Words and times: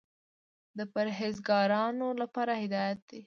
د 0.77 0.79
پرهېزګارانو 0.93 2.07
لپاره 2.21 2.53
هدایت 2.63 2.99
دى. 3.09 3.19